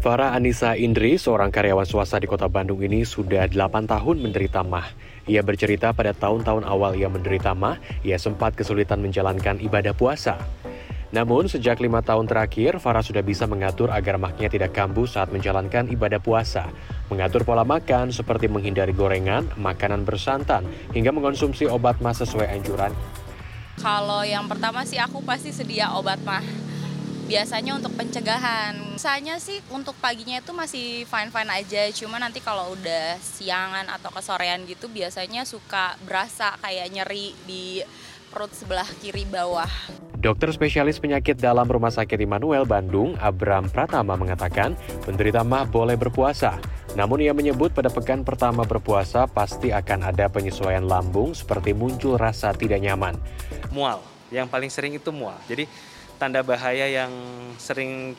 Farah 0.00 0.32
Anissa 0.32 0.80
Indri, 0.80 1.20
seorang 1.20 1.52
karyawan 1.52 1.84
swasta 1.84 2.16
di 2.16 2.24
kota 2.24 2.48
Bandung 2.48 2.80
ini 2.80 3.04
sudah 3.04 3.44
8 3.44 3.84
tahun 3.84 4.16
menderita 4.24 4.64
mah. 4.64 4.88
Ia 5.28 5.44
bercerita 5.44 5.92
pada 5.92 6.16
tahun-tahun 6.16 6.64
awal 6.64 6.96
ia 6.96 7.12
menderita 7.12 7.52
mah, 7.52 7.76
ia 8.00 8.16
sempat 8.16 8.56
kesulitan 8.56 9.04
menjalankan 9.04 9.60
ibadah 9.60 9.92
puasa. 9.92 10.40
Namun, 11.12 11.52
sejak 11.52 11.84
lima 11.84 12.00
tahun 12.00 12.24
terakhir, 12.24 12.80
Farah 12.80 13.04
sudah 13.04 13.20
bisa 13.20 13.44
mengatur 13.44 13.92
agar 13.92 14.16
mahnya 14.16 14.48
tidak 14.48 14.72
kambuh 14.72 15.04
saat 15.04 15.28
menjalankan 15.36 15.92
ibadah 15.92 16.16
puasa. 16.16 16.72
Mengatur 17.12 17.44
pola 17.44 17.68
makan 17.68 18.08
seperti 18.08 18.48
menghindari 18.48 18.96
gorengan, 18.96 19.52
makanan 19.60 20.08
bersantan, 20.08 20.64
hingga 20.96 21.12
mengonsumsi 21.12 21.68
obat 21.68 22.00
mah 22.00 22.16
sesuai 22.16 22.48
anjuran. 22.48 22.96
Kalau 23.76 24.24
yang 24.24 24.48
pertama 24.48 24.80
sih 24.88 24.96
aku 24.96 25.20
pasti 25.20 25.52
sedia 25.52 25.92
obat 25.92 26.24
mah 26.24 26.69
biasanya 27.30 27.78
untuk 27.78 27.94
pencegahan. 27.94 28.74
Biasanya 28.98 29.38
sih 29.38 29.62
untuk 29.70 29.94
paginya 30.02 30.42
itu 30.42 30.50
masih 30.50 31.06
fine-fine 31.06 31.50
aja, 31.54 31.86
cuma 31.94 32.18
nanti 32.18 32.42
kalau 32.42 32.74
udah 32.74 33.14
siangan 33.22 33.86
atau 33.86 34.10
kesorean 34.10 34.66
gitu 34.66 34.90
biasanya 34.90 35.46
suka 35.46 35.94
berasa 36.02 36.58
kayak 36.58 36.90
nyeri 36.90 37.30
di 37.46 37.86
perut 38.34 38.50
sebelah 38.50 38.86
kiri 38.98 39.22
bawah. 39.30 39.70
Dokter 40.20 40.52
spesialis 40.52 41.00
penyakit 41.00 41.40
dalam 41.40 41.64
Rumah 41.64 41.88
Sakit 41.88 42.20
Immanuel 42.20 42.68
Bandung, 42.68 43.16
Abram 43.16 43.72
Pratama 43.72 44.20
mengatakan, 44.20 44.76
penderita 45.06 45.40
mah 45.40 45.64
boleh 45.64 45.96
berpuasa. 45.96 46.60
Namun 46.92 47.24
ia 47.24 47.32
menyebut 47.32 47.72
pada 47.72 47.88
pekan 47.88 48.20
pertama 48.20 48.68
berpuasa 48.68 49.24
pasti 49.24 49.72
akan 49.72 50.12
ada 50.12 50.28
penyesuaian 50.28 50.84
lambung 50.84 51.32
seperti 51.32 51.72
muncul 51.72 52.20
rasa 52.20 52.52
tidak 52.52 52.84
nyaman. 52.84 53.16
Mual, 53.72 54.04
yang 54.28 54.44
paling 54.44 54.68
sering 54.68 54.92
itu 54.92 55.08
mual. 55.08 55.40
Jadi 55.48 55.64
tanda 56.20 56.44
bahaya 56.44 56.84
yang 56.84 57.08
sering 57.56 58.12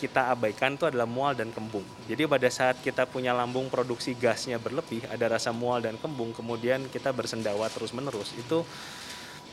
kita 0.00 0.32
abaikan 0.32 0.74
itu 0.74 0.88
adalah 0.88 1.06
mual 1.06 1.36
dan 1.36 1.52
kembung. 1.52 1.84
Jadi 2.08 2.26
pada 2.26 2.48
saat 2.50 2.80
kita 2.80 3.06
punya 3.06 3.30
lambung 3.30 3.70
produksi 3.70 4.16
gasnya 4.18 4.58
berlebih, 4.58 5.06
ada 5.06 5.36
rasa 5.38 5.54
mual 5.54 5.84
dan 5.84 5.94
kembung, 6.00 6.34
kemudian 6.34 6.90
kita 6.90 7.14
bersendawa 7.14 7.70
terus-menerus, 7.70 8.34
itu 8.34 8.66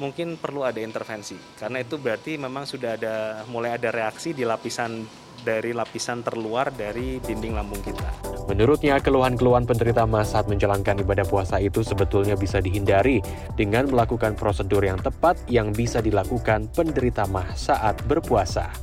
mungkin 0.02 0.40
perlu 0.40 0.66
ada 0.66 0.82
intervensi. 0.82 1.38
Karena 1.60 1.84
itu 1.84 2.00
berarti 2.02 2.40
memang 2.40 2.66
sudah 2.66 2.98
ada 2.98 3.16
mulai 3.52 3.78
ada 3.78 3.92
reaksi 3.94 4.34
di 4.34 4.48
lapisan 4.48 5.06
dari 5.44 5.76
lapisan 5.76 6.24
terluar 6.24 6.74
dari 6.74 7.22
dinding 7.22 7.54
lambung 7.54 7.84
kita. 7.84 8.29
Menurutnya, 8.50 8.98
keluhan-keluhan 8.98 9.70
penderita 9.70 10.10
mah 10.10 10.26
saat 10.26 10.50
menjalankan 10.50 10.98
ibadah 11.06 11.22
puasa 11.22 11.62
itu 11.62 11.86
sebetulnya 11.86 12.34
bisa 12.34 12.58
dihindari 12.58 13.22
dengan 13.54 13.86
melakukan 13.86 14.34
prosedur 14.34 14.82
yang 14.82 14.98
tepat 14.98 15.38
yang 15.46 15.70
bisa 15.70 16.02
dilakukan 16.02 16.66
penderita 16.74 17.30
mah 17.30 17.54
saat 17.54 18.02
berpuasa. 18.10 18.74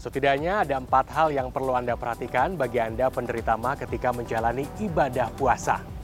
Setidaknya 0.00 0.64
ada 0.64 0.80
empat 0.80 1.04
hal 1.12 1.28
yang 1.36 1.52
perlu 1.52 1.76
Anda 1.76 2.00
perhatikan 2.00 2.56
bagi 2.56 2.80
Anda 2.80 3.12
penderita 3.12 3.60
mah 3.60 3.76
ketika 3.76 4.08
menjalani 4.08 4.64
ibadah 4.80 5.28
puasa. 5.36 5.97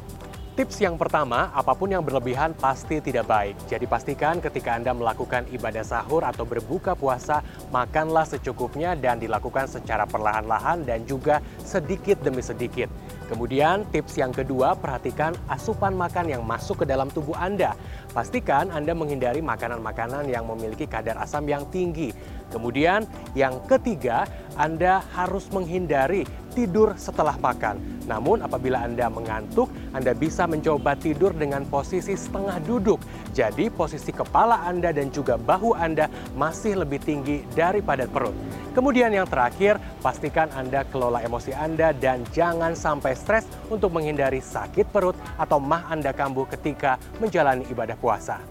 Tips 0.55 0.79
yang 0.79 0.95
pertama, 0.95 1.51
apa 1.51 1.75
pun 1.75 1.91
yang 1.91 2.07
berlebihan 2.07 2.55
pasti 2.55 3.03
tidak 3.03 3.27
baik. 3.27 3.59
Jadi 3.67 3.91
pastikan 3.91 4.39
ketika 4.39 4.79
Anda 4.79 4.95
melakukan 4.95 5.51
ibadah 5.51 5.83
sahur 5.83 6.23
atau 6.23 6.47
berbuka 6.47 6.95
puasa, 6.95 7.43
makanlah 7.75 8.23
secukupnya 8.23 8.95
dan 8.95 9.19
dilakukan 9.19 9.67
secara 9.67 10.07
perlahan-lahan 10.07 10.87
dan 10.87 11.03
juga 11.11 11.43
sedikit 11.59 12.23
demi 12.23 12.39
sedikit. 12.39 12.87
Kemudian 13.27 13.83
tips 13.91 14.15
yang 14.15 14.31
kedua, 14.31 14.79
perhatikan 14.79 15.35
asupan 15.51 15.91
makan 15.99 16.31
yang 16.31 16.47
masuk 16.47 16.83
ke 16.83 16.87
dalam 16.87 17.11
tubuh 17.11 17.35
Anda. 17.35 17.75
Pastikan 18.15 18.71
Anda 18.71 18.95
menghindari 18.95 19.43
makanan-makanan 19.43 20.31
yang 20.31 20.47
memiliki 20.47 20.87
kadar 20.87 21.19
asam 21.19 21.51
yang 21.51 21.67
tinggi. 21.75 22.15
Kemudian 22.55 23.11
yang 23.35 23.59
ketiga, 23.67 24.23
Anda 24.55 25.03
harus 25.19 25.51
menghindari 25.51 26.23
tidur 26.55 26.95
setelah 26.95 27.35
makan. 27.43 27.94
Namun 28.05 28.45
apabila 28.45 28.85
Anda 28.85 29.09
mengantuk, 29.09 29.73
Anda 29.97 30.13
bisa 30.13 30.45
mencoba 30.45 30.97
tidur 30.97 31.33
dengan 31.33 31.65
posisi 31.69 32.13
setengah 32.13 32.61
duduk. 32.65 33.01
Jadi 33.33 33.73
posisi 33.73 34.13
kepala 34.13 34.65
Anda 34.69 34.93
dan 34.93 35.09
juga 35.09 35.41
bahu 35.41 35.77
Anda 35.77 36.13
masih 36.37 36.85
lebih 36.85 37.01
tinggi 37.01 37.43
daripada 37.57 38.05
perut. 38.05 38.37
Kemudian 38.75 39.15
yang 39.15 39.31
terakhir, 39.31 39.79
pastikan 40.03 40.51
Anda 40.53 40.83
kelola 40.91 41.23
emosi 41.23 41.55
Anda 41.55 41.95
dan 41.95 42.27
jangan 42.35 42.75
sampai 42.75 43.15
stres 43.15 43.47
untuk 43.71 43.95
menghindari 43.95 44.43
sakit 44.43 44.91
perut 44.91 45.17
atau 45.39 45.63
mah 45.63 45.89
Anda 45.89 46.11
kambuh 46.11 46.51
ketika 46.51 46.99
menjalani 47.23 47.65
ibadah 47.71 47.97
puasa. 47.97 48.43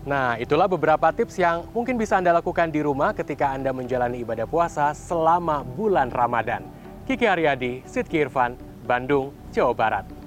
Nah, 0.00 0.40
itulah 0.40 0.64
beberapa 0.64 1.12
tips 1.12 1.36
yang 1.36 1.68
mungkin 1.76 2.00
bisa 2.00 2.16
Anda 2.16 2.32
lakukan 2.32 2.72
di 2.72 2.80
rumah 2.80 3.12
ketika 3.12 3.52
Anda 3.52 3.68
menjalani 3.76 4.24
ibadah 4.24 4.48
puasa 4.48 4.96
selama 4.96 5.60
bulan 5.60 6.08
Ramadan. 6.08 6.79
Kiki 7.10 7.26
Aryadi, 7.26 7.82
Sidki 7.90 8.22
Irfan, 8.22 8.54
Bandung, 8.86 9.34
Jawa 9.50 9.74
Barat. 9.74 10.19